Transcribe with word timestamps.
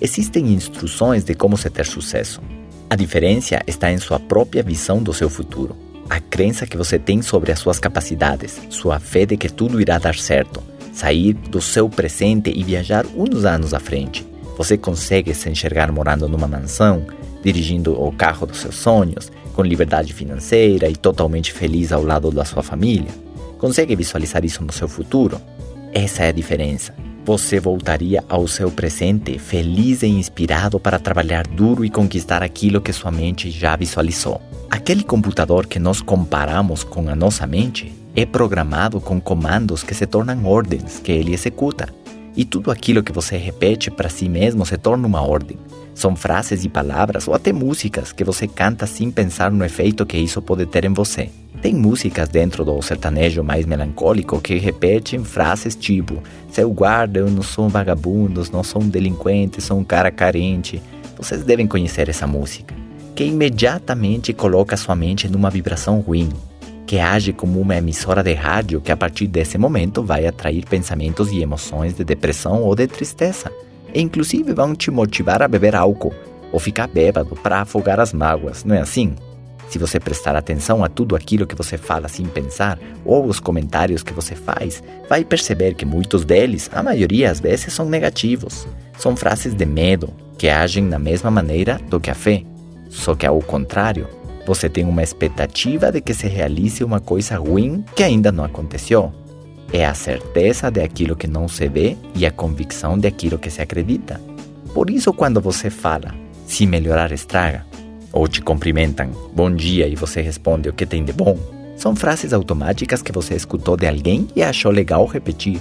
Existem 0.00 0.54
instruções 0.54 1.24
de 1.24 1.34
como 1.34 1.58
se 1.58 1.68
ter 1.68 1.84
sucesso. 1.84 2.40
A 2.88 2.96
diferença 2.96 3.60
está 3.66 3.92
em 3.92 3.98
sua 3.98 4.18
própria 4.18 4.62
visão 4.62 5.02
do 5.02 5.12
seu 5.12 5.28
futuro. 5.28 5.76
A 6.08 6.18
crença 6.18 6.66
que 6.66 6.76
você 6.76 6.98
tem 6.98 7.20
sobre 7.20 7.52
as 7.52 7.58
suas 7.58 7.78
capacidades, 7.78 8.58
sua 8.70 8.98
fé 8.98 9.26
de 9.26 9.36
que 9.36 9.48
tudo 9.48 9.80
irá 9.80 9.98
dar 9.98 10.14
certo, 10.14 10.62
sair 10.92 11.34
do 11.34 11.60
seu 11.60 11.88
presente 11.88 12.50
e 12.50 12.64
viajar 12.64 13.04
uns 13.14 13.44
anos 13.44 13.74
à 13.74 13.78
frente. 13.78 14.26
Você 14.56 14.78
consegue 14.78 15.34
se 15.34 15.48
enxergar 15.50 15.92
morando 15.92 16.28
numa 16.28 16.48
mansão, 16.48 17.06
dirigindo 17.44 17.92
o 17.92 18.10
carro 18.10 18.46
dos 18.46 18.58
seus 18.58 18.76
sonhos, 18.76 19.30
com 19.54 19.62
liberdade 19.62 20.14
financeira 20.14 20.88
e 20.88 20.96
totalmente 20.96 21.52
feliz 21.52 21.92
ao 21.92 22.02
lado 22.02 22.30
da 22.30 22.44
sua 22.44 22.62
família? 22.62 23.10
Consegue 23.58 23.94
visualizar 23.94 24.44
isso 24.44 24.64
no 24.64 24.72
seu 24.72 24.88
futuro? 24.88 25.40
Essa 25.92 26.24
é 26.24 26.28
a 26.28 26.32
diferença. 26.32 26.94
Você 27.24 27.60
voltaria 27.60 28.24
ao 28.28 28.48
seu 28.48 28.70
presente 28.70 29.38
feliz 29.38 30.02
e 30.02 30.06
inspirado 30.06 30.80
para 30.80 30.98
trabalhar 30.98 31.46
duro 31.46 31.84
e 31.84 31.90
conquistar 31.90 32.42
aquilo 32.42 32.80
que 32.80 32.92
sua 32.92 33.10
mente 33.10 33.50
já 33.50 33.76
visualizou. 33.76 34.40
Aquele 34.70 35.04
computador 35.04 35.66
que 35.66 35.78
nós 35.78 36.00
comparamos 36.00 36.82
com 36.82 37.08
a 37.08 37.14
nossa 37.14 37.46
mente 37.46 37.92
é 38.16 38.24
programado 38.24 39.00
com 39.00 39.20
comandos 39.20 39.82
que 39.82 39.94
se 39.94 40.06
tornam 40.06 40.46
ordens 40.46 40.98
que 40.98 41.12
ele 41.12 41.34
executa. 41.34 41.88
E 42.34 42.44
tudo 42.44 42.70
aquilo 42.70 43.02
que 43.02 43.12
você 43.12 43.36
repete 43.36 43.90
para 43.90 44.08
si 44.08 44.28
mesmo 44.28 44.64
se 44.64 44.78
torna 44.78 45.06
uma 45.06 45.20
ordem. 45.20 45.58
São 45.94 46.16
frases 46.16 46.64
e 46.64 46.68
palavras 46.68 47.28
ou 47.28 47.34
até 47.34 47.52
músicas 47.52 48.12
que 48.12 48.24
você 48.24 48.48
canta 48.48 48.86
sem 48.86 49.10
pensar 49.10 49.50
no 49.50 49.64
efeito 49.64 50.06
que 50.06 50.16
isso 50.16 50.40
pode 50.40 50.64
ter 50.64 50.86
em 50.86 50.94
você. 50.94 51.28
Tem 51.62 51.74
músicas 51.74 52.28
dentro 52.28 52.64
do 52.64 52.80
sertanejo 52.80 53.44
mais 53.44 53.66
melancólico 53.66 54.40
que 54.40 54.56
repetem 54.56 55.22
frases 55.22 55.76
tipo: 55.76 56.22
Seu 56.50 56.70
guarda, 56.70 57.20
eu 57.20 57.30
não 57.30 57.42
sou 57.42 57.66
um 57.66 57.68
vagabundo, 57.68 58.42
não 58.50 58.64
sou 58.64 58.82
um 58.82 58.88
delinquente, 58.88 59.60
sou 59.60 59.78
um 59.78 59.84
cara 59.84 60.10
carente. 60.10 60.82
Vocês 61.18 61.44
devem 61.44 61.66
conhecer 61.66 62.08
essa 62.08 62.26
música, 62.26 62.74
que 63.14 63.24
imediatamente 63.24 64.32
coloca 64.32 64.74
sua 64.74 64.96
mente 64.96 65.28
numa 65.28 65.50
vibração 65.50 66.00
ruim, 66.00 66.30
que 66.86 66.98
age 66.98 67.34
como 67.34 67.60
uma 67.60 67.76
emissora 67.76 68.22
de 68.22 68.32
rádio 68.32 68.80
que 68.80 68.90
a 68.90 68.96
partir 68.96 69.26
desse 69.26 69.58
momento 69.58 70.02
vai 70.02 70.26
atrair 70.26 70.64
pensamentos 70.64 71.30
e 71.30 71.42
emoções 71.42 71.92
de 71.92 72.04
depressão 72.04 72.62
ou 72.62 72.74
de 72.74 72.86
tristeza, 72.86 73.52
e 73.92 74.00
inclusive 74.00 74.54
vão 74.54 74.74
te 74.74 74.90
motivar 74.90 75.42
a 75.42 75.48
beber 75.48 75.76
álcool 75.76 76.14
ou 76.50 76.58
ficar 76.58 76.88
bêbado 76.88 77.36
para 77.36 77.60
afogar 77.60 78.00
as 78.00 78.14
mágoas, 78.14 78.64
não 78.64 78.74
é 78.74 78.80
assim? 78.80 79.14
Se 79.70 79.78
você 79.78 80.00
prestar 80.00 80.34
atenção 80.34 80.82
a 80.82 80.88
tudo 80.88 81.14
aquilo 81.14 81.46
que 81.46 81.54
você 81.54 81.78
fala 81.78 82.08
sem 82.08 82.26
pensar 82.26 82.76
ou 83.04 83.24
os 83.24 83.38
comentários 83.38 84.02
que 84.02 84.12
você 84.12 84.34
faz, 84.34 84.82
vai 85.08 85.24
perceber 85.24 85.74
que 85.74 85.86
muitos 85.86 86.24
deles, 86.24 86.68
a 86.72 86.82
maioria 86.82 87.30
às 87.30 87.38
vezes, 87.38 87.72
são 87.72 87.88
negativos. 87.88 88.66
São 88.98 89.14
frases 89.14 89.54
de 89.54 89.64
medo 89.64 90.12
que 90.36 90.48
agem 90.48 90.88
da 90.88 90.98
mesma 90.98 91.30
maneira 91.30 91.80
do 91.88 92.00
que 92.00 92.10
a 92.10 92.14
fé, 92.14 92.42
só 92.88 93.14
que 93.14 93.24
ao 93.24 93.40
contrário, 93.40 94.08
você 94.44 94.68
tem 94.68 94.84
uma 94.84 95.04
expectativa 95.04 95.92
de 95.92 96.00
que 96.00 96.12
se 96.12 96.26
realize 96.26 96.82
uma 96.82 96.98
coisa 96.98 97.36
ruim 97.36 97.84
que 97.94 98.02
ainda 98.02 98.32
não 98.32 98.42
aconteceu. 98.42 99.12
É 99.72 99.86
a 99.86 99.94
certeza 99.94 100.68
de 100.68 100.80
aquilo 100.80 101.14
que 101.14 101.28
não 101.28 101.46
se 101.46 101.68
vê 101.68 101.96
e 102.16 102.26
a 102.26 102.32
convicção 102.32 102.98
de 102.98 103.06
aquilo 103.06 103.38
que 103.38 103.48
se 103.48 103.62
acredita. 103.62 104.20
Por 104.74 104.90
isso, 104.90 105.12
quando 105.12 105.40
você 105.40 105.70
fala, 105.70 106.12
se 106.44 106.66
melhorar 106.66 107.12
estraga, 107.12 107.64
ou 108.12 108.26
te 108.28 108.42
cumprimentam 108.42 109.10
bom 109.34 109.50
dia 109.50 109.86
e 109.86 109.94
você 109.94 110.20
responde 110.20 110.68
o 110.68 110.72
que 110.72 110.86
tem 110.86 111.04
de 111.04 111.12
bom, 111.12 111.38
são 111.76 111.96
frases 111.96 112.32
automáticas 112.32 113.00
que 113.00 113.12
você 113.12 113.34
escutou 113.34 113.76
de 113.76 113.86
alguém 113.86 114.28
e 114.36 114.42
achou 114.42 114.70
legal 114.70 115.06
repetir. 115.06 115.60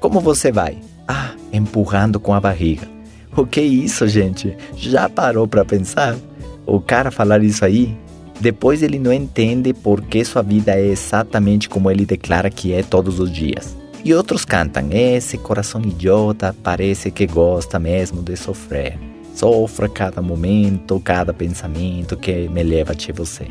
Como 0.00 0.20
você 0.20 0.50
vai? 0.50 0.78
Ah, 1.06 1.32
empurrando 1.52 2.18
com 2.18 2.32
a 2.32 2.40
barriga. 2.40 2.88
O 3.36 3.46
que 3.46 3.60
é 3.60 3.64
isso, 3.64 4.08
gente? 4.08 4.56
Já 4.76 5.08
parou 5.08 5.46
para 5.46 5.64
pensar? 5.64 6.16
O 6.64 6.80
cara 6.80 7.10
falar 7.10 7.42
isso 7.42 7.64
aí, 7.64 7.96
depois 8.40 8.82
ele 8.82 8.98
não 8.98 9.12
entende 9.12 9.74
por 9.74 10.00
que 10.02 10.24
sua 10.24 10.42
vida 10.42 10.72
é 10.72 10.86
exatamente 10.86 11.68
como 11.68 11.90
ele 11.90 12.06
declara 12.06 12.50
que 12.50 12.72
é 12.72 12.82
todos 12.82 13.18
os 13.18 13.30
dias. 13.30 13.76
E 14.04 14.14
outros 14.14 14.44
cantam, 14.44 14.88
esse 14.92 15.36
coração 15.36 15.82
idiota 15.82 16.54
parece 16.62 17.10
que 17.10 17.26
gosta 17.26 17.78
mesmo 17.78 18.22
de 18.22 18.36
sofrer. 18.36 19.07
Sofra 19.38 19.88
cada 19.88 20.20
momento, 20.20 20.98
cada 20.98 21.32
pensamento 21.32 22.16
que 22.16 22.48
me 22.48 22.60
leva 22.64 22.90
até 22.90 23.12
você. 23.12 23.46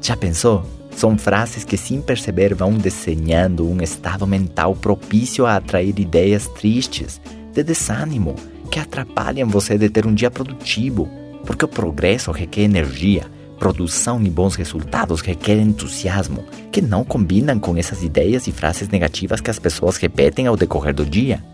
Já 0.00 0.16
pensou? 0.16 0.64
São 0.96 1.18
frases 1.18 1.62
que, 1.62 1.76
sem 1.76 2.00
perceber, 2.00 2.54
vão 2.54 2.72
desenhando 2.72 3.68
um 3.68 3.82
estado 3.82 4.26
mental 4.26 4.74
propício 4.74 5.44
a 5.44 5.56
atrair 5.56 6.00
ideias 6.00 6.46
tristes, 6.46 7.20
de 7.52 7.62
desânimo, 7.62 8.34
que 8.70 8.78
atrapalham 8.78 9.46
você 9.46 9.76
de 9.76 9.90
ter 9.90 10.06
um 10.06 10.14
dia 10.14 10.30
produtivo, 10.30 11.06
porque 11.44 11.66
o 11.66 11.68
progresso 11.68 12.30
requer 12.30 12.62
energia, 12.62 13.26
produção 13.58 14.22
e 14.22 14.30
bons 14.30 14.54
resultados 14.54 15.20
requer 15.20 15.60
entusiasmo, 15.60 16.46
que 16.72 16.80
não 16.80 17.04
combinam 17.04 17.58
com 17.58 17.76
essas 17.76 18.02
ideias 18.02 18.46
e 18.46 18.52
frases 18.52 18.88
negativas 18.88 19.42
que 19.42 19.50
as 19.50 19.58
pessoas 19.58 19.98
repetem 19.98 20.46
ao 20.46 20.56
decorrer 20.56 20.94
do 20.94 21.04
dia. 21.04 21.44